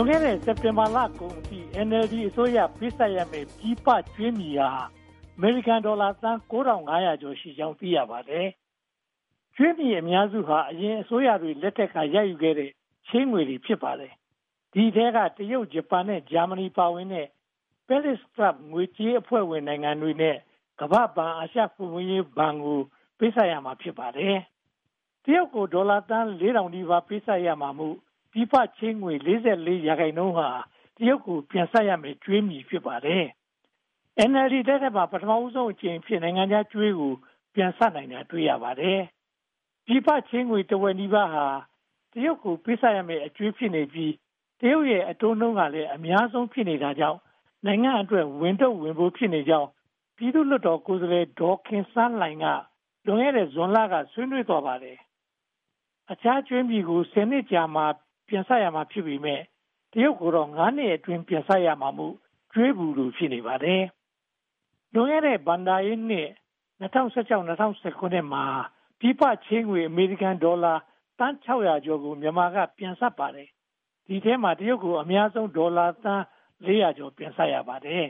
[0.00, 4.70] လွန်ခဲ့တဲ့ စက်တင်ဘာလကုန်အထိ NLD အစိုးရ ပေးဆပ်ရမယ့် ပြည်ပကြွေးမြီဟာ
[5.36, 8.46] အမေရိကန်ဒေါ်လာသန်း(၉၅၀၀)ကျော်ရှိကြောင်း သိရပါတယ်။
[9.56, 12.70] ကြွေးမြီအများစုဟာ အရင်အစိုးရတွေ လက်ထက်က ရယူခဲ့တဲ့
[13.08, 14.12] ချေးငွေတွေ ဖြစ်ပါတယ်။
[14.72, 17.26] ဒီအထဲက တရုတ်၊ဂျပန် နဲ့ ဂျာမနီပါဝင်တဲ့
[17.86, 20.36] ပဲရစ်ကလပ်ငွေကြေးအဖွဲ့ဝင်နိုင်ငံတွေနဲ့
[20.80, 22.80] ကမ္ဘာ့ဘဏ်၊အာရှဖွံ့ဖြိုးရေးဘဏ်ကို
[23.18, 24.36] ပေးဆပ်ရမှာ ဖြစ်ပါတယ်။
[25.24, 27.98] တရုတ်ကို ဒေါ်လာသန်း(၄၀၀၀)နီးပါး ပေးဆပ်ရမှာမို့
[28.38, 29.28] ပြည်ပချေးငွေ(၄
[29.66, 30.48] ၄)ရာခိုင်နှုန်းဟာ
[30.96, 33.24] တရုတ်ကိုပြန်ဆပ်ရမယ့်ကြွေးမြီဖြစ်ပါတယ်။
[34.30, 37.12] NLD လက်ထက်မှာပထမဦးဆုံးအကြိမ်အဖြစ်နိုင်ငံခြားကြွေးကို
[37.54, 39.00] ပြန်ဆပ်နိုင်တာတွေ့ရပါတယ်။
[39.86, 41.46] ပြည်ပချေးငွေတဝက်နီးပါးဟာ
[42.12, 44.12] တရုတ်ကိုပေးဆပ်ရမယ့်အကြွေးဖြစ်နေပြီး
[44.60, 47.18] တရုတ်ရဲ့အတိုးနှုန်းကလည်းအများဆုံးဖြစ်နေတာကြောင့်
[47.66, 49.68] နိုင်ငံအတွက်ဝန်ထုပ်ဝန်ပိုးဖြစ်နေကြောင်း
[50.16, 52.46] ပြည်သူ့လွှတ်တော်ကိုယ်စားလှယ်ဒေါ်ခင်စန်းလှိုင်က
[53.06, 54.98] လွန်ခဲ့တဲ့ဇွန်လကဆွေးနွေးသွားပါတယ်။
[56.12, 57.86] အခြားကြွေးမြီကိုဆယ်နှစ်အကြာမှာ
[58.28, 59.42] ပြန်ဆပ်ရမှာဖြစ်ပေမယ့်
[59.92, 62.14] တရုတ်ကိုတော့ငါးနှစ်အတွင်းပြန်ဆပ်ရမှာမို့
[62.52, 63.82] ကြွေးပူလိုဖြစ်နေပါတယ်။
[64.94, 66.28] လွန်ခဲ့တဲ့ဘဏ္ဍာရေးနှစ်
[66.80, 68.44] ၂၀၁၆-၂၀၁၇မှာ
[69.00, 70.74] ပြည်ပချေးငွေအမေရိကန်ဒေါ်လာ
[71.18, 73.48] သန်း(၆၀၀)ကျော်ကိုမြန်မာကပြန်ဆပ်ပါတယ်။
[74.06, 76.22] ဒီအထဲမှာတရုတ်ကိုအများဆုံးဒေါ်လာသန်း
[76.66, 78.04] (၄၀၀)ကျော်ပြန်ဆပ်ရပါတယ်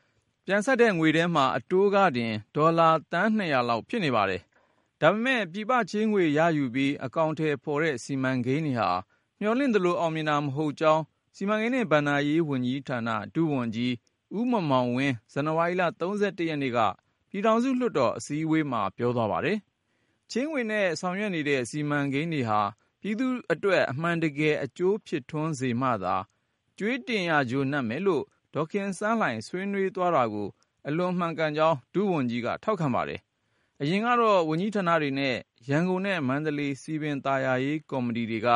[0.46, 4.42] ။ပြန်ဆပ်တဲ့ငွေထဲမှာအတိုးကတင်ဒေါ်လာသန်း(၂၀၀)လောက်ဖြစ်ပါတယ်။
[5.00, 8.90] ဒါပေမဲ့ပြည်ပချေးငွေရယူပြီးအကောင်အထည်ဖော်တဲ့စီမံကိန်းတွေဟာ
[9.40, 11.02] မျှော်လင့်သလို အောင်မြင်တာမဟုတ်ကြောင်း
[11.36, 13.92] စီမံကိန်းနဲ့ ဘဏ္ဍာရေးဝန်ကြီးဌာန ဒုဝန်ကြီး
[14.38, 16.10] ဦးမောင်မောင်ဝင်း ဇန်နဝါရီလ(၃၁)
[16.48, 16.78] ရက်နေ့က
[17.30, 19.58] ပြည်ထောင်စုလွှတ်တော် အစည်းအဝေးမှာ ပြောသွားပါတယ်။
[20.30, 22.60] ချေးငွေနဲ့ ဆောင်ရွက်နေတဲ့ စီမံကိန်းတွေဟာ
[23.00, 26.16] ပြည်သူ့အတွက် အမှန်တကယ် အကျိုးဖြစ်ထွန်းစေမှသာ
[26.78, 28.24] ကြွေးတင်ရကျိုးနပ်မယ်လို့
[28.54, 30.48] ဒေါ်ခင်စန်းလှိုင် ဆွေးနွေးသွားတာကို
[30.88, 33.20] အလွန်မှန်ကန်ကြောင်း ဒုဝန်ကြီးက ထောက်ခံပါတယ်။
[33.80, 35.34] အရင်ကတော့ ဝန်ကြီးဌာနတွေနဲ့
[35.68, 38.48] ရန်ကုန်နဲ့ မန္တလေး စည်ပင်သာယာရေး ကော်မတီတွေက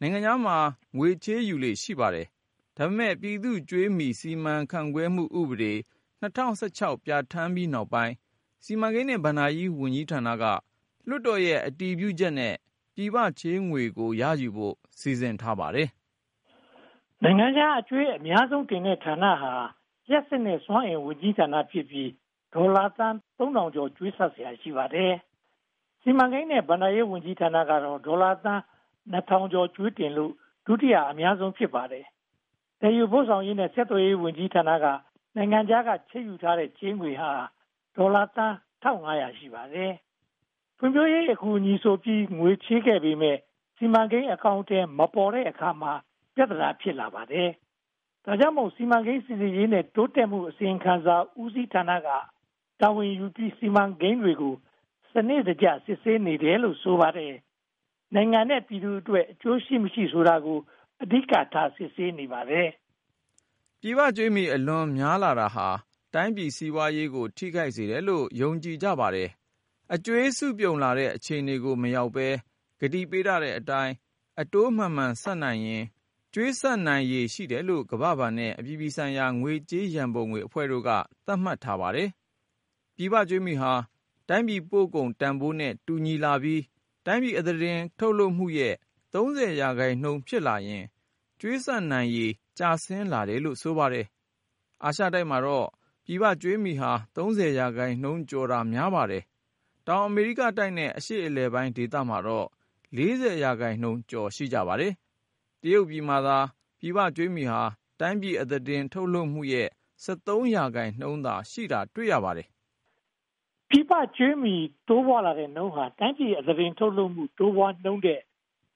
[0.00, 0.56] နိုင်ငံခြားမှာ
[0.96, 2.26] ငွေချေးယူလေ့ ရှိပါတယ်။
[2.76, 5.72] ဒါပေမဲ့ ပြည်သူ့ကြွေးမြီ စီမံခန့်ခွဲမှုဥပဒေ
[6.20, 8.14] ၂၀၁၆ ပြဌာန်းပြီးနောက်ပိုင်း
[8.64, 10.44] စီမံကိန်းနဲ့ ဘဏ္ဍာရေးဝန်ကြီးဌာနက
[11.08, 12.54] လွှတ်တော်ရဲ့ အတည်ပြုချက်နဲ့
[12.94, 15.88] ပြည်ပချေးငွေကို ရယူဖို့ စီစဉ်ထားပါတယ်။
[17.22, 19.52] နိုင်ငံခြားအကြွေး အများဆုံးတင်တဲ့ဌာနဟာ
[20.08, 22.10] လျှပ်စစ်နဲ့ စွမ်းအင်ဝန်ကြီးဌာနဖြစ်ပြီး
[22.54, 25.12] ဒေါ်လာသန်း(၃၀၀၀)ကျော် ကြွေးဆပ်စရာ ရှိပါတယ်။
[26.02, 28.62] စီမံကိန်းနဲ့ ဘဏ္ဍာရေးဝန်ကြီးဌာနကတော့ ဒေါ်လာသန်း
[29.12, 30.32] (၂၀၀၀)ကျော်ကြွေးတင်လို့
[30.66, 32.04] ဒုတိယအများဆုံးဖြစ်ပါတယ်။
[32.80, 34.86] သယ်ယူပို့ဆောင်ရေးနဲ့ဆက်သွယ်ရေးဝန်ကြီးဌာနက
[35.36, 37.30] နိုင်ငံခြားကချေးယူထားတဲ့ချေးငွေဟာ
[37.96, 38.54] ဒေါ်လာသန်း
[38.84, 39.92] (၁၅၀၀)ရှိပါတယ်။
[40.78, 43.38] ဖွံ့ဖြိုးရေးအကူအညီဆိုပြီးငွေချေးခဲ့ပေမယ့်
[43.76, 45.92] စီမံကိန်းအကောင်အထည်မပေါ်တဲ့အခါမှာ
[46.34, 47.48] ပြဿနာဖြစ်လာပါတယ်။
[48.24, 52.08] ဒါကြောင့်မို့စီမံကိန်းစီစစ်ရေးနဲ့တိုးတက်မှုအစီရင်ခံစာဦးစီးဌာနက
[52.80, 54.54] တာဝန်ယူပြီးစီမံကိန်းတွေကို
[55.12, 57.34] စနစ်တကျစစ်ဆေးနေတယ်လို့ဆိုပါတယ်။
[58.14, 60.58] နိုင်ငံနဲ့ပြည်သူအတွက်အကျိုးရှိမရှိဆိုတာကို
[61.02, 62.68] အဓိကထားစစ်ဆေးနေပါတယ်။
[63.80, 65.68] ပြည်ပကြွေးမြီအလွန်များလာတာဟာ
[66.14, 69.28] တိုင်းပြည်စီးပွားရေးကို ထိခိုက်စေတယ်လို့ ယုံကြည်ကြပါတယ်။
[69.94, 72.28] အကြွေးစုပြုံလာတဲ့ အခြေအနေကို မရောက်ဘဲ
[72.80, 73.94] ကတိပေးထားတဲ့အတိုင်း
[74.40, 75.84] အတိုးမှန်မှန်ဆပ်နိုင်ရင်
[76.34, 80.90] ကြွေးဆပ်နိုင်ရည်ရှိတယ်လို့ ကမ္ဘာ့ဘဏ်နဲ့ အပြည်ပြည်ဆိုင်ရာ ငွေကြေးရန်ပုံငွေအဖွဲ့တို့က
[81.26, 82.08] သတ်မှတ်ထားပါတယ်။
[82.96, 83.72] ပြည်ပကြွေးမြီဟာ
[84.28, 86.62] တိုင်းပြည်ပို့ကုန်တန်းဖိုးနဲ့ တူညီလာပြီး
[87.08, 88.74] တိုင်းပြည်အသားတင် ထုတ်လုပ်မှုရဲ့
[89.12, 90.84] (၃၀)ရာခိုင်နှုန်း ဖြစ်လာရင်
[91.40, 94.06] ကြွေးဆပ်နိုင်ရည် ကျဆင်းလာတယ်လို့ ဆိုပါတယ်။
[94.84, 95.68] အာရှတိုက်မှာတော့
[96.04, 99.22] ပြည်ပကြွေးမြီဟာ(၃၀)ရာခိုင်နှုန်းကျော်တာ များပါတယ်။
[99.86, 102.46] တောင်အမေရိကတိုက်နဲ့ အရှေ့အလယ်ပိုင်းဒေသမှာတော့
[102.96, 104.92] (၄၀)ရာခိုင်နှုန်းကျော် ရှိကြပါတယ်။
[105.62, 106.38] တရုတ်ပြည်မှာသာ
[106.80, 107.62] ပြည်ပကြွေးမြီဟာ
[108.00, 109.68] တိုင်းပြည်အသားတင် ထုတ်လုပ်မှုရဲ့
[110.04, 112.48] (၁၃)ရာခိုင်နှုန်းသာ ရှိတာ တွေ့ရပါတယ်။
[113.70, 114.56] ပြည်ပကြွေးမြီ
[114.88, 118.22] တိုးပွားလာတဲ့နှုန်းဟာတိုင်းပြည်အသားတင်ထုတ်လုပ်မှုတိုးပွားနှုန်းထက်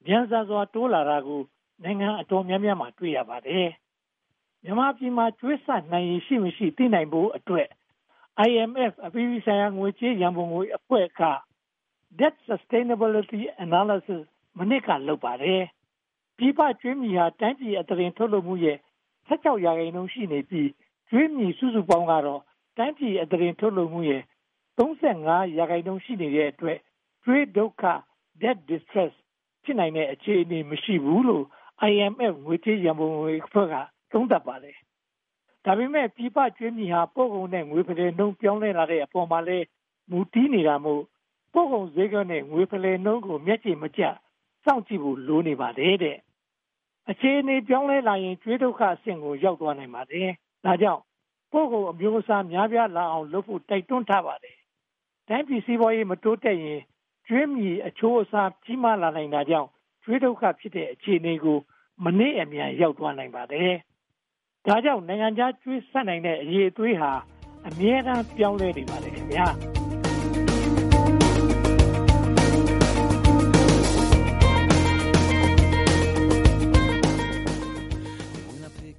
[0.07, 1.43] မြန်ဆန်စွာတိုးလာတာကို
[1.83, 3.69] နိုင်ငံအတော်များများမှာတွေ့ရပါတယ်။
[4.63, 7.69] မြန်မာပြည်မှာကြွေးဆပ်နိုင်ရည်ရှိမရှိသိနိုင်ဖို့အတွက်
[8.49, 11.23] IMF အပြည်ပြည်ဆိုင်ရာငွေကြေးရန်ပုံငွေအဖွဲ့က
[12.19, 14.23] Debt Sustainability Analysis
[14.59, 15.63] မနှစ်ကလုပ်ပါတယ်။
[16.39, 18.77] ပြည်ပကြွေးမြီဟာတိုင်းပြည်အသားတင်ထုတ်လုပ်မှုရဲ့
[19.29, 20.69] (၁၆)ရာခိုင်နှုန်းရှိနေပြီး
[21.11, 22.43] ကြွေးမြီစုစုပေါင်းကတော့
[22.77, 24.23] တိုင်းပြည်အသားတင်ထုတ်လုပ်မှုရဲ့
[24.79, 24.89] (၃
[25.27, 26.79] ၅)ရာခိုင်နှုန်းရှိနေတဲ့အတွက်
[27.25, 27.85] ကြွေးဒုက္ခ
[28.41, 29.13] Debt Distress
[29.65, 31.45] ဖြစ်နိုင်တဲ့ အခြေအနေ မရှိဘူးလို့
[31.91, 33.75] IMF ငွေကြေးရန်ပုံငွေအဖွဲ့က
[34.13, 34.77] သုံးသပ်ပါတယ်။
[35.65, 39.67] ဒါပေမဲ့ ပြည်ပကြွေးမြီဟာ ပို့ကုန်နဲ့ ငွေဖလှယ်နှုန်း ပြောင်းလဲလာတဲ့အပေါ်မှာလည်း
[40.11, 41.03] မူတည်နေတာမို့
[41.53, 44.15] ပို့ကုန်ဈေးကွက်နဲ့ ငွေဖလှယ်နှုန်းကို မျက်ခြေမပြတ်
[44.65, 46.17] စောင့်ကြည့်ဖို့ လိုနေပါတယ်။
[47.11, 50.29] အခြေအနေ ပြောင်းလဲလာရင်ကြွေးဒုက္ခအဆင့်ကို ရောက်သွားနိုင်ပါတယ်။
[50.65, 51.03] ဒါကြောင့်
[51.53, 54.57] ပို့ကုန်အမျိုးအစား များပြားလာအောင်လုပ်ဖို့ တိုက်တွန်းထားပါတယ်။
[55.29, 56.81] တိုင်းပြည်စီးပွားရေး မတိုးတက်ရင်
[57.29, 59.69] ကြွေးမြီအချိုးအစား ကြီးမားလာနိုင်တာကြောင့်
[60.05, 61.59] ကြွေးဒုက္ခဖြစ်တဲ့ အခြေအနေကို
[62.05, 63.73] မနည်းအမြန် ရောက်သွားနိုင်ပါတယ်။
[64.67, 67.13] ဒါကြောင့် နိုင်ငံခြားကျွေးဆပ်နိုင်တဲ့ အရေးအသွေးဟာ
[67.69, 69.47] အမြဲတမ်း ပြောင်းလဲနေပါတယ်ခင်ဗျာ။